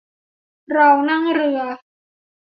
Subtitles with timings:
[0.73, 1.61] เรานั่งเรือ